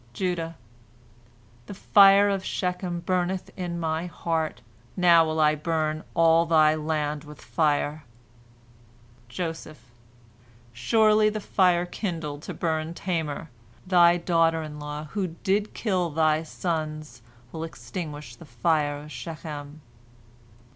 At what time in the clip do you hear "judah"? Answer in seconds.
0.13-0.55